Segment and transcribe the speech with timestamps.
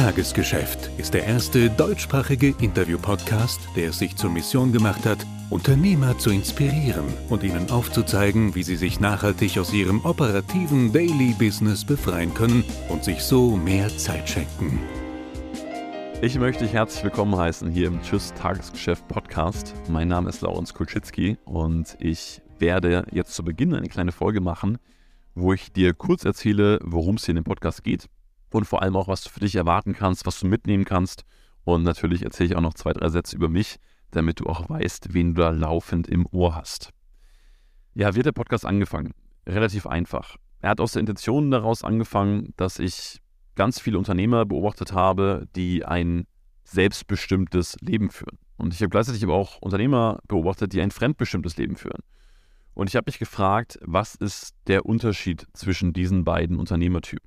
[0.00, 6.30] Tagesgeschäft ist der erste deutschsprachige Interview-Podcast, der es sich zur Mission gemacht hat, Unternehmer zu
[6.30, 12.64] inspirieren und ihnen aufzuzeigen, wie sie sich nachhaltig aus ihrem operativen Daily Business befreien können
[12.88, 14.78] und sich so mehr Zeit schenken.
[16.22, 19.74] Ich möchte dich herzlich willkommen heißen hier im Tschüss Tagesgeschäft Podcast.
[19.90, 24.78] Mein Name ist Laurens Kulczycki und ich werde jetzt zu Beginn eine kleine Folge machen,
[25.34, 28.08] wo ich dir kurz erzähle, worum es hier in dem Podcast geht
[28.58, 31.24] und vor allem auch, was du für dich erwarten kannst, was du mitnehmen kannst.
[31.64, 33.76] Und natürlich erzähle ich auch noch zwei, drei Sätze über mich,
[34.10, 36.90] damit du auch weißt, wen du da laufend im Ohr hast.
[37.94, 39.12] Ja, wie hat der Podcast angefangen?
[39.46, 40.36] Relativ einfach.
[40.60, 43.20] Er hat aus der Intention daraus angefangen, dass ich
[43.54, 46.26] ganz viele Unternehmer beobachtet habe, die ein
[46.64, 48.38] selbstbestimmtes Leben führen.
[48.56, 52.02] Und ich habe gleichzeitig aber auch Unternehmer beobachtet, die ein fremdbestimmtes Leben führen.
[52.74, 57.26] Und ich habe mich gefragt, was ist der Unterschied zwischen diesen beiden Unternehmertypen?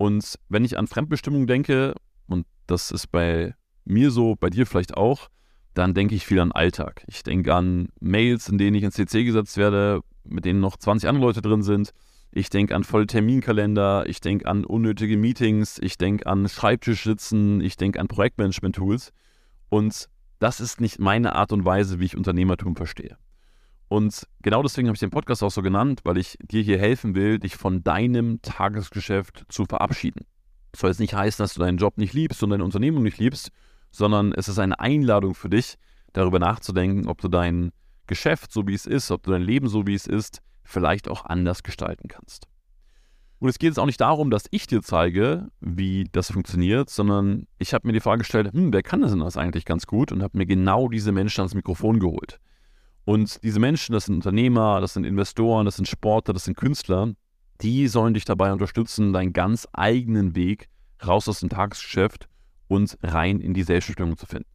[0.00, 1.94] Und wenn ich an Fremdbestimmung denke,
[2.26, 5.28] und das ist bei mir so, bei dir vielleicht auch,
[5.74, 7.04] dann denke ich viel an Alltag.
[7.06, 11.06] Ich denke an Mails, in denen ich ins CC gesetzt werde, mit denen noch 20
[11.06, 11.90] andere Leute drin sind.
[12.30, 17.76] Ich denke an volle Terminkalender, ich denke an unnötige Meetings, ich denke an Schreibtischsitzen, ich
[17.76, 19.12] denke an Projektmanagement-Tools.
[19.68, 23.18] Und das ist nicht meine Art und Weise, wie ich Unternehmertum verstehe.
[23.90, 27.16] Und genau deswegen habe ich den Podcast auch so genannt, weil ich dir hier helfen
[27.16, 30.26] will, dich von deinem Tagesgeschäft zu verabschieden.
[30.70, 33.18] Das soll jetzt nicht heißen, dass du deinen Job nicht liebst und deine Unternehmung nicht
[33.18, 33.50] liebst,
[33.90, 35.74] sondern es ist eine Einladung für dich,
[36.12, 37.72] darüber nachzudenken, ob du dein
[38.06, 41.24] Geschäft so wie es ist, ob du dein Leben so wie es ist, vielleicht auch
[41.24, 42.46] anders gestalten kannst.
[43.40, 47.48] Und es geht jetzt auch nicht darum, dass ich dir zeige, wie das funktioniert, sondern
[47.58, 50.12] ich habe mir die Frage gestellt, hm, wer kann das denn das eigentlich ganz gut
[50.12, 52.38] und habe mir genau diese Menschen ans Mikrofon geholt.
[53.04, 57.12] Und diese Menschen, das sind Unternehmer, das sind Investoren, das sind Sportler, das sind Künstler,
[57.60, 60.68] die sollen dich dabei unterstützen, deinen ganz eigenen Weg
[61.04, 62.28] raus aus dem Tagesgeschäft
[62.68, 64.48] und rein in die Selbstbestimmung zu finden.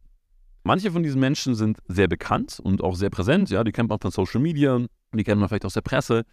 [0.62, 4.00] Manche von diesen Menschen sind sehr bekannt und auch sehr präsent, ja, die kennt man
[4.00, 4.80] von Social Media,
[5.12, 6.24] die kennt man vielleicht aus der Presse.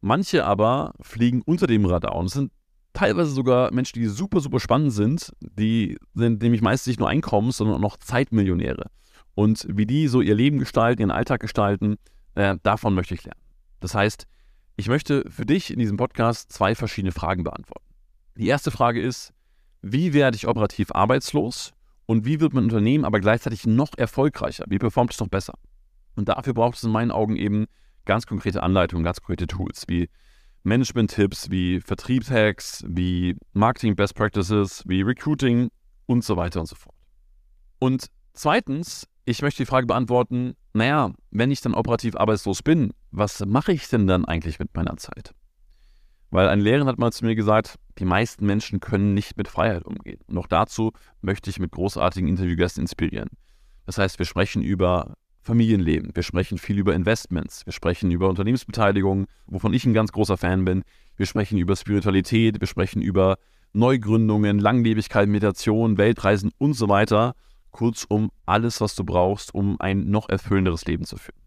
[0.00, 2.52] Manche aber fliegen unter dem Radar und es sind
[2.92, 7.56] teilweise sogar Menschen, die super, super spannend sind, die sind nämlich meistens nicht nur Einkommens,
[7.56, 8.90] sondern auch noch Zeitmillionäre.
[9.34, 11.96] Und wie die so ihr Leben gestalten, ihren Alltag gestalten,
[12.34, 13.40] äh, davon möchte ich lernen.
[13.80, 14.26] Das heißt,
[14.76, 17.86] ich möchte für dich in diesem Podcast zwei verschiedene Fragen beantworten.
[18.36, 19.32] Die erste Frage ist,
[19.82, 21.72] wie werde ich operativ arbeitslos
[22.06, 24.64] und wie wird mein Unternehmen aber gleichzeitig noch erfolgreicher?
[24.68, 25.54] Wie performt es noch besser?
[26.16, 27.66] Und dafür braucht es in meinen Augen eben
[28.04, 30.08] ganz konkrete Anleitungen, ganz konkrete Tools wie
[30.64, 35.70] Management-Tipps, wie Vertriebshacks, wie Marketing-Best Practices, wie Recruiting
[36.06, 36.96] und so weiter und so fort.
[37.78, 43.44] Und zweitens ich möchte die Frage beantworten, naja, wenn ich dann operativ arbeitslos bin, was
[43.46, 45.34] mache ich denn dann eigentlich mit meiner Zeit?
[46.30, 49.84] Weil ein Lehrer hat mal zu mir gesagt, die meisten Menschen können nicht mit Freiheit
[49.84, 50.20] umgehen.
[50.26, 50.92] Und auch dazu
[51.22, 53.30] möchte ich mit großartigen Interviewgästen inspirieren.
[53.86, 59.26] Das heißt, wir sprechen über Familienleben, wir sprechen viel über Investments, wir sprechen über Unternehmensbeteiligung,
[59.46, 60.82] wovon ich ein ganz großer Fan bin.
[61.16, 63.36] Wir sprechen über Spiritualität, wir sprechen über
[63.74, 67.34] Neugründungen, Langlebigkeit, Meditation, Weltreisen und so weiter.
[67.74, 71.38] Kurzum, alles, was du brauchst, um ein noch erfüllenderes Leben zu führen.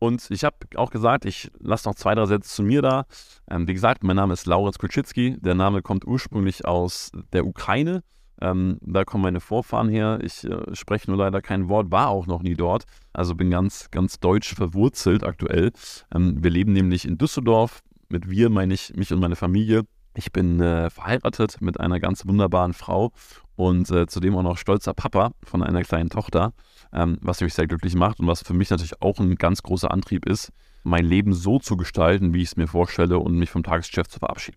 [0.00, 3.04] Und ich habe auch gesagt, ich lasse noch zwei, drei Sätze zu mir da.
[3.50, 5.36] Ähm, wie gesagt, mein Name ist Laurenz Kulczycki.
[5.40, 8.02] Der Name kommt ursprünglich aus der Ukraine.
[8.40, 10.18] Ähm, da kommen meine Vorfahren her.
[10.22, 12.84] Ich äh, spreche nur leider kein Wort, war auch noch nie dort.
[13.12, 15.70] Also bin ganz, ganz deutsch verwurzelt aktuell.
[16.14, 17.80] Ähm, wir leben nämlich in Düsseldorf.
[18.08, 19.82] Mit wir meine ich mich und meine Familie.
[20.14, 23.12] Ich bin äh, verheiratet mit einer ganz wunderbaren Frau
[23.60, 26.54] und äh, zudem auch noch stolzer Papa von einer kleinen Tochter,
[26.94, 29.90] ähm, was mich sehr glücklich macht und was für mich natürlich auch ein ganz großer
[29.90, 30.50] Antrieb ist,
[30.82, 34.18] mein Leben so zu gestalten, wie ich es mir vorstelle und mich vom Tagesgeschäft zu
[34.18, 34.56] verabschieden.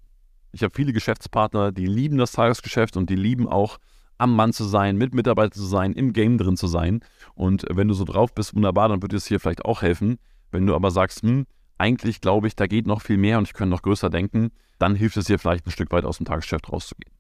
[0.54, 3.78] Ich habe viele Geschäftspartner, die lieben das Tagesgeschäft und die lieben auch
[4.20, 7.02] am Mann zu sein, mit Mitarbeitern zu sein, im Game drin zu sein.
[7.36, 10.18] Und wenn du so drauf bist, wunderbar, dann würde es hier vielleicht auch helfen.
[10.50, 11.46] Wenn du aber sagst, hm,
[11.78, 14.96] eigentlich glaube ich, da geht noch viel mehr und ich könnte noch größer denken, dann
[14.96, 17.12] hilft es dir vielleicht ein Stück weit aus dem Tagesgeschäft rauszugehen.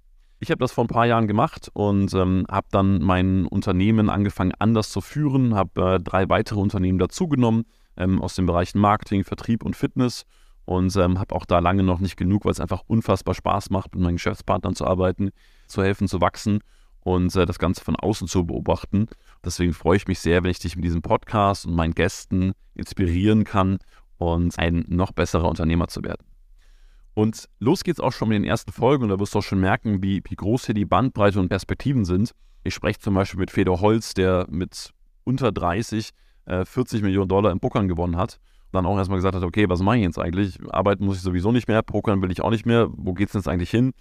[0.43, 4.51] Ich habe das vor ein paar Jahren gemacht und ähm, habe dann mein Unternehmen angefangen
[4.59, 7.63] anders zu führen, habe äh, drei weitere Unternehmen dazugenommen
[7.95, 10.25] ähm, aus den Bereichen Marketing, Vertrieb und Fitness
[10.65, 13.95] und ähm, habe auch da lange noch nicht genug, weil es einfach unfassbar Spaß macht,
[13.95, 15.29] mit meinen Geschäftspartnern zu arbeiten,
[15.67, 16.59] zu helfen, zu wachsen
[16.99, 19.07] und äh, das Ganze von außen zu beobachten.
[19.45, 23.45] Deswegen freue ich mich sehr, wenn ich dich mit diesem Podcast und meinen Gästen inspirieren
[23.45, 23.77] kann
[24.17, 26.32] und ein noch besserer Unternehmer zu werden.
[27.13, 29.59] Und los geht's auch schon mit den ersten Folgen und da wirst du auch schon
[29.59, 32.31] merken, wie, wie groß hier die Bandbreite und Perspektiven sind.
[32.63, 34.93] Ich spreche zum Beispiel mit Fedor Holz, der mit
[35.23, 36.09] unter 30
[36.45, 38.39] äh, 40 Millionen Dollar im Pokern gewonnen hat.
[38.65, 40.59] Und dann auch erstmal gesagt hat, okay, was mache ich jetzt eigentlich?
[40.71, 42.87] Arbeiten muss ich sowieso nicht mehr, Pokern will ich auch nicht mehr.
[42.91, 43.93] Wo geht's denn jetzt eigentlich hin?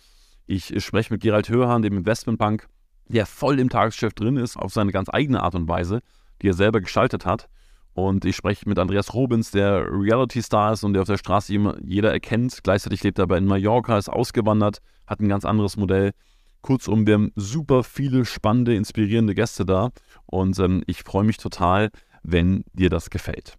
[0.47, 2.67] Ich spreche mit Gerald Hörhan, dem Investmentbank,
[3.09, 6.00] der voll im Tagesgeschäft drin ist, auf seine ganz eigene Art und Weise,
[6.41, 7.49] die er selber gestaltet hat.
[7.94, 11.52] Und ich spreche mit Andreas Robins, der Reality-Star ist und der auf der Straße
[11.84, 12.62] jeder erkennt.
[12.62, 16.12] Gleichzeitig lebt er aber in Mallorca, ist ausgewandert, hat ein ganz anderes Modell.
[16.62, 19.90] Kurzum, wir haben super viele spannende, inspirierende Gäste da
[20.26, 21.90] und ähm, ich freue mich total,
[22.22, 23.56] wenn dir das gefällt.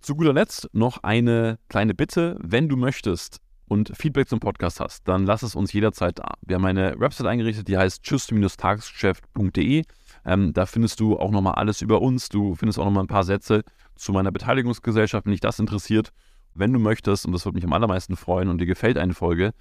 [0.00, 2.38] Zu guter Letzt noch eine kleine Bitte.
[2.40, 6.34] Wenn du möchtest und Feedback zum Podcast hast, dann lass es uns jederzeit da.
[6.42, 9.82] Wir haben eine Website eingerichtet, die heißt tschüss-tagesgeschäft.de.
[10.26, 12.28] Ähm, da findest du auch nochmal alles über uns.
[12.28, 13.62] Du findest auch nochmal ein paar Sätze
[13.94, 16.10] zu meiner Beteiligungsgesellschaft, wenn dich das interessiert.
[16.54, 19.52] Wenn du möchtest, und das würde mich am allermeisten freuen und dir gefällt eine Folge,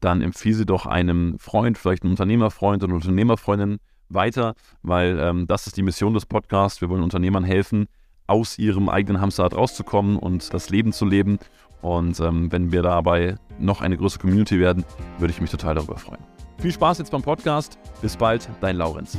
[0.00, 3.78] dann empfiehle sie doch einem Freund, vielleicht einem Unternehmerfreund oder Unternehmerfreundin
[4.08, 6.80] weiter, weil ähm, das ist die Mission des Podcasts.
[6.80, 7.86] Wir wollen Unternehmern helfen,
[8.26, 11.38] aus ihrem eigenen Hamsterrad rauszukommen und das Leben zu leben.
[11.80, 14.84] Und ähm, wenn wir dabei noch eine größere Community werden,
[15.18, 16.22] würde ich mich total darüber freuen.
[16.58, 17.78] Viel Spaß jetzt beim Podcast.
[18.02, 19.16] Bis bald, dein Laurenz.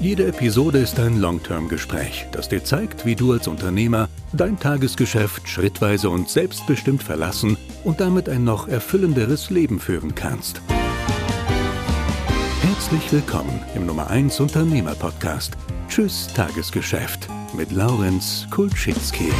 [0.00, 6.08] Jede Episode ist ein Long-Term-Gespräch, das dir zeigt, wie du als Unternehmer dein Tagesgeschäft schrittweise
[6.08, 10.62] und selbstbestimmt verlassen und damit ein noch erfüllenderes Leben führen kannst.
[12.62, 15.58] Herzlich willkommen im Nummer 1 Unternehmer Podcast.
[15.90, 19.30] Tschüss Tagesgeschäft mit Laurenz Kulczynski.